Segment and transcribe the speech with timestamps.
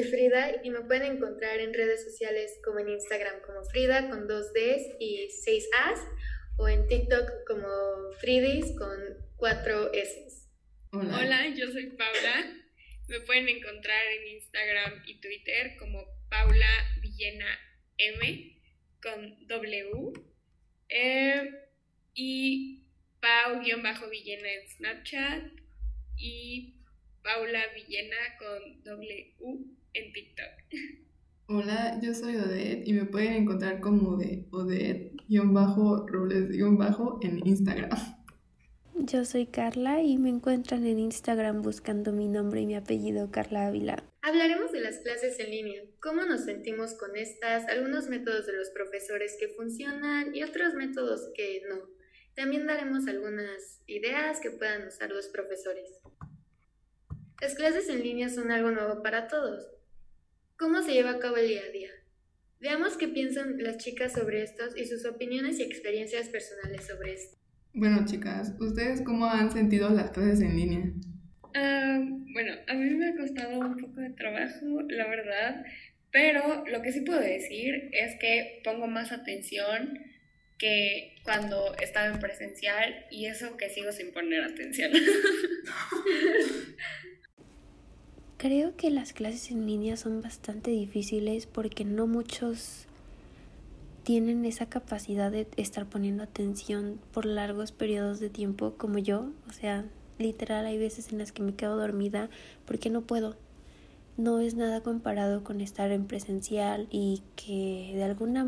[0.00, 4.26] soy Frida y me pueden encontrar en redes sociales como en Instagram como Frida con
[4.28, 6.00] dos Ds y seis As
[6.56, 8.98] o en TikTok como Fridis con
[9.36, 10.48] cuatro S.
[10.92, 11.18] Hola.
[11.18, 12.56] Hola, yo soy Paula.
[13.08, 17.58] Me pueden encontrar en Instagram y Twitter como Paula Villena
[17.98, 18.56] M
[19.02, 20.12] con W.
[20.88, 21.50] Eh,
[22.14, 22.84] y
[23.20, 25.44] Pau-Villena en Snapchat
[26.16, 26.74] y
[27.22, 30.46] Paula Villena con W en TikTok.
[31.46, 35.18] Hola, yo soy Odette y me pueden encontrar como de Odette-Robles-
[37.22, 37.90] en Instagram.
[38.94, 43.66] Yo soy Carla y me encuentran en Instagram buscando mi nombre y mi apellido Carla
[43.66, 44.04] Ávila.
[44.22, 48.70] Hablaremos de las clases en línea, cómo nos sentimos con estas, algunos métodos de los
[48.70, 51.80] profesores que funcionan y otros métodos que no.
[52.36, 56.00] También daremos algunas ideas que puedan usar los profesores.
[57.40, 59.66] Las clases en línea son algo nuevo para todos.
[60.60, 61.88] ¿Cómo se lleva a cabo el día a día?
[62.60, 67.38] Veamos qué piensan las chicas sobre estos y sus opiniones y experiencias personales sobre esto.
[67.72, 70.92] Bueno, chicas, ¿ustedes cómo han sentido las clases en línea?
[71.54, 71.98] Ah,
[72.34, 75.64] bueno, a mí me ha costado un poco de trabajo, la verdad,
[76.12, 79.98] pero lo que sí puedo decir es que pongo más atención
[80.58, 84.92] que cuando estaba en presencial y eso que sigo sin poner atención.
[88.40, 92.86] Creo que las clases en línea son bastante difíciles porque no muchos
[94.02, 99.28] tienen esa capacidad de estar poniendo atención por largos periodos de tiempo como yo.
[99.46, 99.84] O sea,
[100.18, 102.30] literal hay veces en las que me quedo dormida
[102.64, 103.36] porque no puedo.
[104.16, 108.46] No es nada comparado con estar en presencial y que de alguna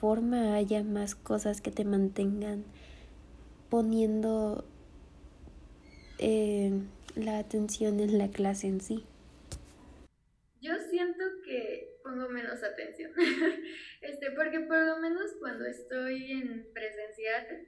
[0.00, 2.64] forma haya más cosas que te mantengan
[3.68, 4.64] poniendo
[6.18, 6.72] eh,
[7.14, 9.04] la atención en la clase en sí.
[12.08, 13.12] Pongo menos atención,
[14.00, 17.66] este, porque por lo menos cuando estoy en presencial,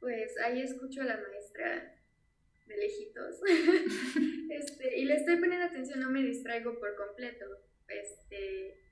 [0.00, 1.96] pues ahí escucho a la maestra
[2.66, 3.40] de lejitos,
[4.50, 7.44] este, y le estoy poniendo atención, no me distraigo por completo,
[7.86, 8.82] este,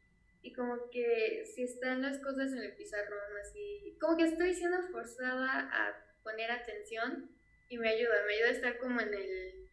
[0.43, 4.81] y como que si están las cosas en el pizarrón así, como que estoy siendo
[4.93, 7.37] forzada a poner atención
[7.69, 9.69] y me ayuda, me ayuda a estar como en el,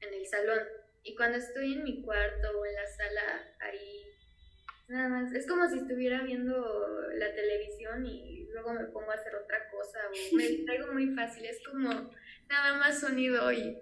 [0.00, 0.58] en el salón.
[1.04, 4.09] Y cuando estoy en mi cuarto o en la sala, ahí
[4.90, 6.54] nada más, es como si estuviera viendo
[7.14, 11.46] la televisión y luego me pongo a hacer otra cosa o me distraigo muy fácil,
[11.46, 11.90] es como
[12.48, 13.78] nada más sonido y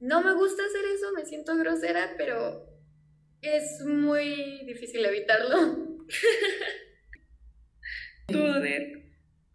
[0.00, 2.68] no me gusta hacer eso, me siento grosera, pero
[3.40, 5.98] es muy difícil evitarlo.
[8.32, 9.02] Joder.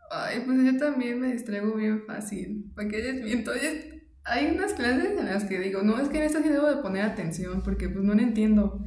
[0.09, 2.71] Ay, pues yo también me distraigo bien fácil.
[2.75, 3.87] Porque entonces
[4.23, 6.81] hay unas clases en las que digo, no, es que en esta sí debo de
[6.81, 8.79] poner atención porque pues no lo entiendo.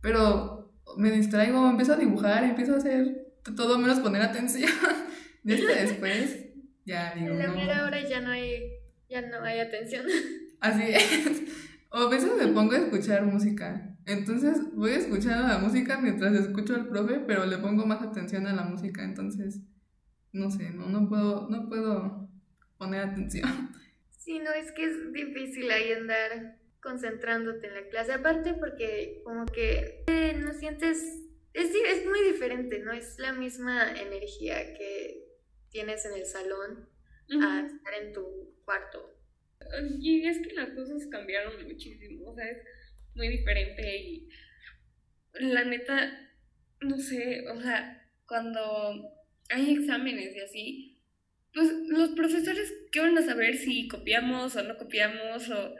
[0.00, 0.57] Pero
[0.98, 4.70] me distraigo, empiezo a dibujar, empiezo a hacer todo menos poner atención.
[5.44, 6.46] Y después,
[6.84, 7.28] ya digo.
[7.28, 8.60] En la primera hora ya no hay,
[9.08, 10.04] ya no hay atención.
[10.60, 11.42] Así es.
[11.90, 13.96] O a veces me pongo a escuchar música.
[14.04, 18.52] Entonces voy escuchando la música mientras escucho al profe, pero le pongo más atención a
[18.52, 19.02] la música.
[19.04, 19.62] Entonces,
[20.32, 22.28] no sé, no, no puedo, no puedo
[22.76, 23.70] poner atención.
[24.10, 28.12] Sí, no, es que es difícil ahí andar concentrándote en la clase.
[28.12, 31.24] Aparte porque como que eh, no sientes...
[31.54, 32.92] Es, es muy diferente, ¿no?
[32.92, 35.28] Es la misma energía que
[35.70, 36.88] tienes en el salón
[37.42, 39.14] a estar en tu cuarto.
[40.00, 42.58] Y es que las cosas cambiaron muchísimo, o sea, es
[43.14, 44.28] muy diferente y
[45.34, 46.32] la neta,
[46.80, 49.10] no sé, o sea, cuando
[49.50, 51.02] hay exámenes y así,
[51.52, 55.48] pues los profesores, ¿qué van a saber si copiamos o no copiamos?
[55.50, 55.74] O,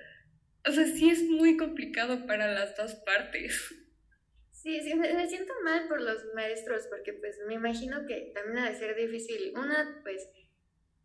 [0.66, 3.74] o sea, sí es muy complicado para las dos partes.
[4.50, 8.70] Sí, sí, me, siento mal por los maestros porque pues me imagino que también ha
[8.70, 9.52] de ser difícil.
[9.56, 10.28] Una, pues,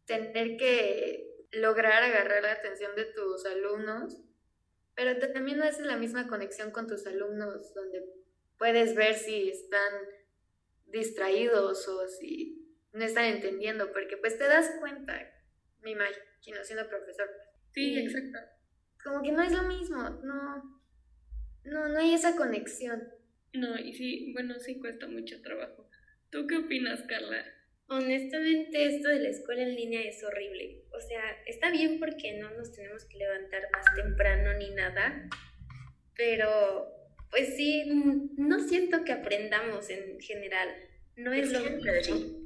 [0.05, 4.19] tener que lograr agarrar la atención de tus alumnos,
[4.95, 8.03] pero también no haces la misma conexión con tus alumnos donde
[8.57, 9.93] puedes ver si están
[10.87, 15.31] distraídos o si no están entendiendo, porque pues te das cuenta,
[15.81, 17.29] me imagino, siendo profesor.
[17.71, 18.39] Sí, exacto.
[19.03, 20.81] Como que no es lo mismo, no,
[21.65, 23.03] no, no hay esa conexión.
[23.53, 25.87] No, y sí, bueno, sí cuesta mucho trabajo.
[26.29, 27.43] ¿Tú qué opinas, Carla?
[27.87, 30.83] Honestamente, esto de la escuela en línea es horrible.
[30.91, 35.29] O sea, está bien porque no nos tenemos que levantar más temprano ni nada,
[36.15, 36.87] pero
[37.29, 37.83] pues sí,
[38.37, 40.69] no siento que aprendamos en general.
[41.15, 42.43] No es lo mismo.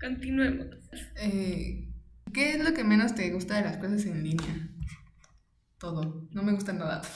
[0.00, 0.66] Continuemos.
[1.16, 1.88] Eh,
[2.32, 4.73] ¿Qué es lo que menos te gusta de las clases en línea?
[5.84, 6.26] Todo.
[6.30, 7.02] No me gusta nada.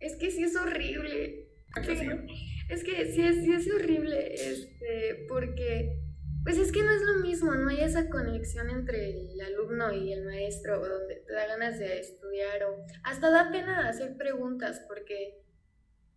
[0.00, 1.50] Es que sí es horrible.
[1.76, 6.00] Es que sí es, sí es horrible, este, porque
[6.42, 10.14] pues es que no es lo mismo, no hay esa conexión entre el alumno y
[10.14, 15.42] el maestro, donde te da ganas de estudiar o hasta da pena hacer preguntas, porque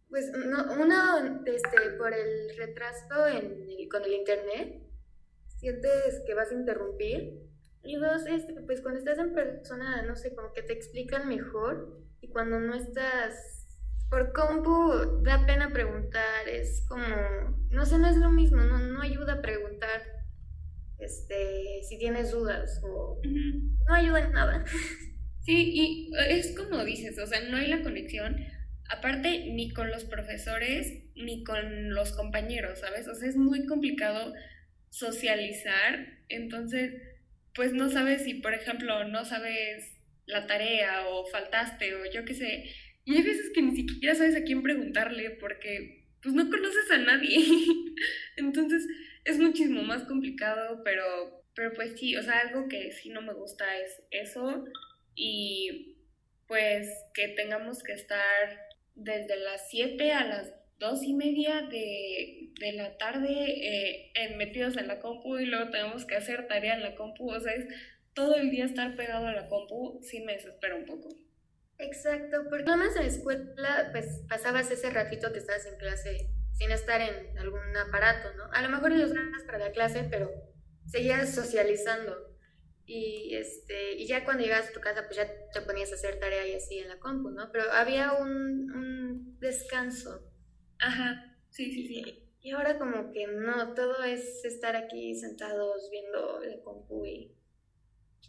[0.08, 4.82] pues no, uno, este, por el retraso en con el internet,
[5.58, 7.53] sientes que vas a interrumpir.
[7.84, 12.02] Y dos, este, pues cuando estás en persona, no sé, como que te explican mejor.
[12.22, 13.68] Y cuando no estás
[14.10, 16.48] por compu, da pena preguntar.
[16.48, 17.06] Es como,
[17.72, 20.02] no sé, no es lo mismo, no, no ayuda a preguntar
[21.04, 23.20] este, si tienes dudas o
[23.88, 24.66] no ayuda en nada.
[25.46, 28.38] Sí, y es como dices, o sea, no hay la conexión,
[28.90, 33.10] aparte ni con los profesores ni con los compañeros, ¿sabes?
[33.10, 34.34] O sea, es muy complicado
[34.90, 36.94] socializar, entonces,
[37.56, 42.34] pues no sabes si, por ejemplo, no sabes la tarea o faltaste o yo qué
[42.34, 42.70] sé,
[43.06, 46.98] y hay veces que ni siquiera sabes a quién preguntarle porque pues no conoces a
[46.98, 47.38] nadie.
[48.38, 48.88] entonces,
[49.26, 53.34] es muchísimo más complicado, pero, pero pues sí, o sea, algo que sí no me
[53.34, 54.66] gusta es eso
[55.16, 55.98] y
[56.48, 60.54] pues que tengamos que estar desde las 7 a las
[60.84, 66.16] dos y media de, la tarde eh, metidos en la compu y luego tenemos que
[66.16, 67.66] hacer tarea en la compu, o sea, es
[68.14, 71.10] todo el día estar pegado a la compu, sí me desespera un poco.
[71.78, 76.30] Exacto, porque nada más en la escuela, pues pasabas ese ratito que estabas en clase
[76.54, 78.52] sin estar en algún aparato, ¿no?
[78.52, 80.32] A lo mejor los ganas para la clase, pero
[80.86, 82.16] seguías socializando.
[82.86, 86.20] Y, este, y ya cuando llegabas a tu casa, pues ya te ponías a hacer
[86.20, 87.52] tarea y así en la compu, ¿no?
[87.52, 90.33] Pero había un descanso.
[90.80, 92.30] Ajá, sí, sí, sí.
[92.42, 97.32] Y ahora como que no, todo es estar aquí sentados viendo la compu y...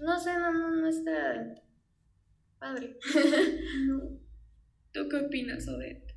[0.00, 1.55] No sé, no, no, no está
[2.58, 2.99] padre.
[3.87, 4.19] no.
[4.93, 6.14] ¿Tú qué opinas, Odette?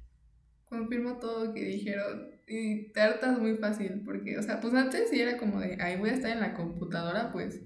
[0.69, 5.09] confirmo todo lo que dijeron y te hartas muy fácil porque, o sea, pues antes
[5.09, 7.62] sí era como de, ahí voy a estar en la computadora, pues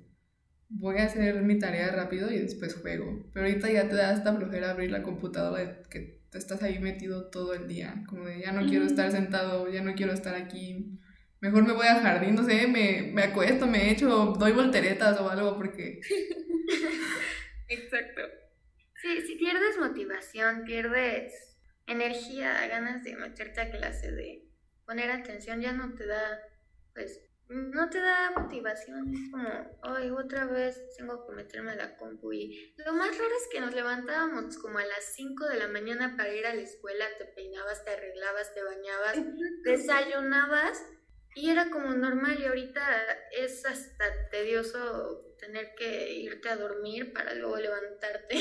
[0.69, 3.29] voy a hacer mi tarea rápido y después juego.
[3.33, 7.29] Pero ahorita ya te da esta flojera abrir la computadora que te estás ahí metido
[7.29, 10.97] todo el día, como de ya no quiero estar sentado, ya no quiero estar aquí.
[11.41, 14.07] Mejor me voy al jardín, no sé, me, me acuesto, me echo,
[14.39, 15.99] doy volteretas o algo porque...
[17.67, 18.21] Exacto.
[19.01, 24.45] Sí, si pierdes motivación, pierdes energía, ganas de meterte a clase, de
[24.85, 26.39] poner atención, ya no te da,
[26.93, 27.19] pues,
[27.51, 29.13] no te da motivación.
[29.13, 29.49] Es como,
[29.83, 32.31] hoy otra vez tengo que meterme a la compu.
[32.31, 36.15] Y lo más raro es que nos levantábamos como a las 5 de la mañana
[36.15, 39.17] para ir a la escuela, te peinabas, te arreglabas, te bañabas,
[39.63, 40.81] desayunabas.
[41.35, 42.81] Y era como normal y ahorita
[43.37, 48.35] es hasta tedioso tener que irte a dormir para luego levantarte.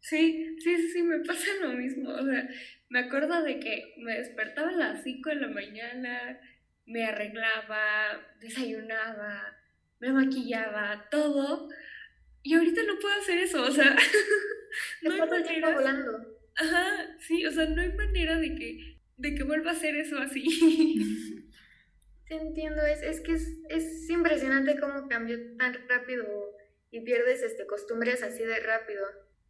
[0.00, 2.10] Sí, sí, sí, sí, me pasa lo mismo.
[2.10, 2.48] O sea,
[2.88, 6.40] me acuerdo de que me despertaba a las 5 de la mañana,
[6.88, 9.56] me arreglaba, desayunaba,
[10.00, 11.68] me maquillaba, todo.
[12.42, 13.94] Y ahorita no puedo hacer eso, o sea,
[15.02, 15.74] no hay manera.
[15.74, 16.38] volando.
[16.56, 20.18] Ajá, sí, o sea, no hay manera de que, de que vuelva a hacer eso
[20.18, 20.44] así.
[22.28, 26.26] Te entiendo, es, es que es, es impresionante cómo cambió tan rápido
[26.90, 29.06] y pierdes este, costumbres así de rápido.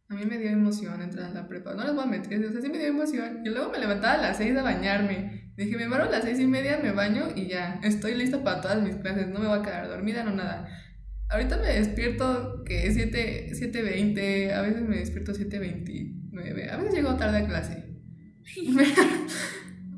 [0.09, 1.75] A mí me dio emoción entrar a la prepa.
[1.75, 3.41] No les voy a mentir, o sea, sí me dio emoción.
[3.45, 5.49] Y luego me levantaba a las 6 a bañarme.
[5.59, 8.61] Dije, me paro a las seis y media, me baño y ya, estoy lista para
[8.61, 9.27] todas mis clases.
[9.27, 10.69] No me voy a quedar dormida, no nada.
[11.27, 17.39] Ahorita me despierto que es 7.20, a veces me despierto 7.29, a veces llego tarde
[17.39, 17.93] a clase.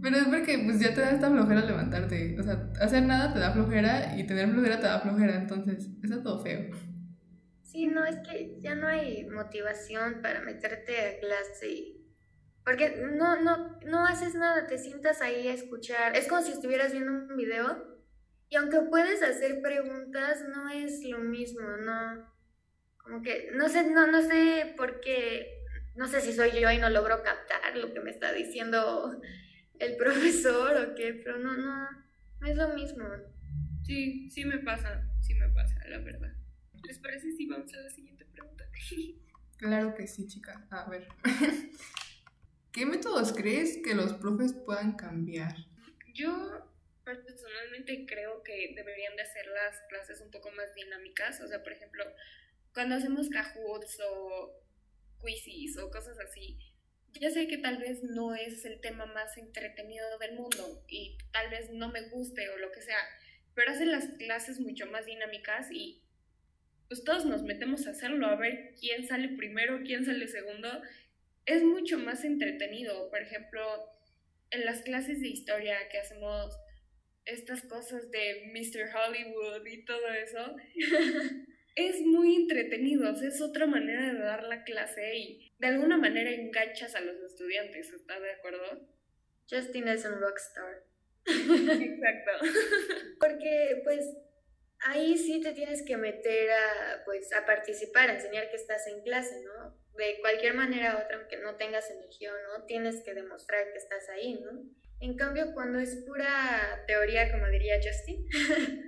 [0.02, 2.40] Pero es porque pues ya te da esta flojera levantarte.
[2.40, 5.36] O sea, hacer nada te da flojera y tener flojera te da flojera.
[5.36, 6.72] Entonces, está todo feo.
[7.72, 11.96] Sí, no, es que ya no hay motivación para meterte a clase.
[12.66, 16.18] Porque no, no, no haces nada, te sientas ahí a escuchar.
[16.18, 17.98] Es como si estuvieras viendo un video
[18.50, 22.30] y aunque puedes hacer preguntas, no es lo mismo, no...
[22.98, 25.64] Como que, no sé, no, no sé por qué,
[25.96, 29.20] no sé si soy yo y no logro captar lo que me está diciendo
[29.80, 31.90] el profesor o qué, pero no, no,
[32.42, 33.06] no es lo mismo.
[33.84, 36.41] Sí, sí me pasa, sí me pasa, la verdad.
[36.84, 38.66] ¿Les parece si vamos a la siguiente pregunta?
[39.58, 40.66] Claro que sí, chica.
[40.72, 41.08] A ver.
[42.72, 45.56] ¿Qué métodos crees que los profes puedan cambiar?
[46.16, 46.68] Yo
[47.04, 51.42] personalmente creo que deberían de hacer las clases un poco más dinámicas.
[51.42, 52.04] O sea, por ejemplo,
[52.74, 54.52] cuando hacemos cahoots o
[55.24, 56.58] quizzes o cosas así,
[57.20, 61.50] ya sé que tal vez no es el tema más entretenido del mundo y tal
[61.50, 62.98] vez no me guste o lo que sea,
[63.54, 66.02] pero hacen las clases mucho más dinámicas y
[66.92, 70.68] pues todos nos metemos a hacerlo, a ver quién sale primero, quién sale segundo.
[71.46, 73.10] es mucho más entretenido.
[73.10, 73.62] Por ejemplo,
[74.50, 76.54] en las clases de historia que hacemos
[77.24, 78.94] estas cosas de Mr.
[78.94, 80.58] Hollywood y todo eso,
[81.76, 86.94] es muy entretenido, es otra manera de dar la clase y de alguna manera enganchas
[86.96, 88.86] a los estudiantes, ¿estás de acuerdo?
[89.50, 90.84] Justin es un rockstar.
[91.26, 92.32] Exacto.
[93.22, 94.14] Porque pues
[94.82, 99.02] ahí sí te tienes que meter a, pues, a participar, a enseñar que estás en
[99.04, 99.76] clase, ¿no?
[99.96, 103.78] De cualquier manera u otra, aunque no tengas energía o no, tienes que demostrar que
[103.78, 104.64] estás ahí, ¿no?
[105.00, 108.26] En cambio, cuando es pura teoría, como diría Justin,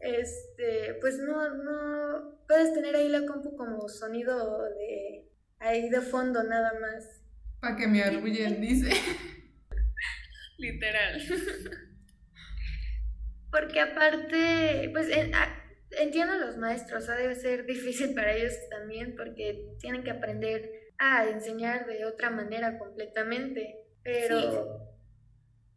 [0.00, 5.28] este, pues no, no, puedes tener ahí la compu como sonido de,
[5.58, 7.22] ahí de fondo nada más.
[7.60, 8.90] Para que me arrullen, dice.
[10.58, 11.20] Literal.
[13.56, 15.08] Porque aparte, pues
[15.92, 21.26] entiendo a los maestros, debe ser difícil para ellos también porque tienen que aprender a
[21.26, 24.92] enseñar de otra manera completamente, pero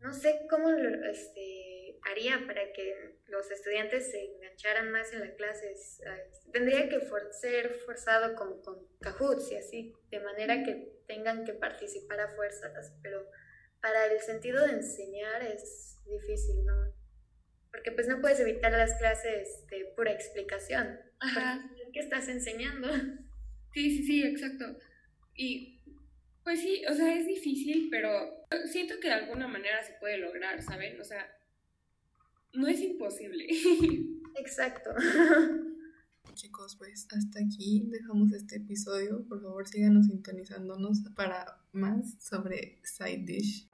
[0.01, 5.73] no sé cómo este, haría para que los estudiantes se engancharan más en la clase.
[6.51, 6.99] Tendría que
[7.31, 12.93] ser forzado como con Cahoots y así, de manera que tengan que participar a fuerzas,
[13.01, 13.25] pero
[13.81, 16.88] para el sentido de enseñar es difícil, ¿no?
[17.71, 20.99] Porque pues no puedes evitar las clases de pura explicación.
[21.19, 21.69] Ajá.
[21.93, 22.87] ¿Qué estás enseñando?
[23.73, 24.65] Sí, sí, sí, exacto.
[25.35, 25.79] Y
[26.43, 30.61] pues sí, o sea, es difícil, pero siento que de alguna manera se puede lograr,
[30.61, 30.99] ¿saben?
[30.99, 31.27] O sea,
[32.53, 33.47] no es imposible.
[34.39, 34.91] Exacto.
[36.33, 39.25] Chicos, pues hasta aquí dejamos este episodio.
[39.27, 43.69] Por favor, síganos sintonizándonos para más sobre Side Dish.